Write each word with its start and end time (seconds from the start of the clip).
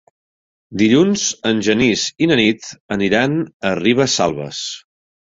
Dilluns 0.81 1.25
en 1.49 1.59
Genís 1.67 2.05
i 2.27 2.29
na 2.31 2.37
Nit 2.39 2.71
aniran 2.97 3.37
a 3.73 3.75
Ribesalbes. 3.81 4.65